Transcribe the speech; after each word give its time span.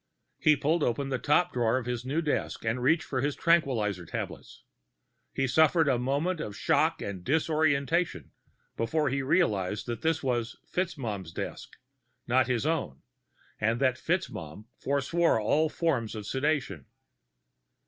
He 0.39 0.55
pulled 0.55 0.81
open 0.81 1.09
the 1.09 1.19
top 1.19 1.53
drawer 1.53 1.77
of 1.77 1.85
his 1.85 2.03
new 2.03 2.23
desk 2.23 2.65
and 2.65 2.81
reached 2.81 3.03
for 3.03 3.21
his 3.21 3.35
tranquilizer 3.35 4.03
tablets. 4.03 4.63
He 5.31 5.45
suffered 5.47 5.87
a 5.87 5.99
moment 5.99 6.39
of 6.39 6.57
shock 6.57 7.03
and 7.03 7.23
disorientation 7.23 8.31
before 8.75 9.09
he 9.09 9.21
realized 9.21 9.85
that 9.85 10.01
this 10.01 10.23
was 10.23 10.57
FitzMaugham's 10.65 11.31
desk, 11.33 11.77
not 12.25 12.47
his 12.47 12.65
own, 12.65 13.03
and 13.59 13.79
that 13.79 13.95
FitzMaugham 13.99 14.65
forswore 14.79 15.39
all 15.39 15.69
forms 15.69 16.15
of 16.15 16.25
sedation. 16.25 16.87